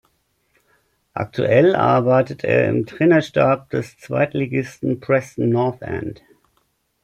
[1.13, 6.23] Aktuell arbeitet er im Trainerstab des Zweitligisten Preston North End.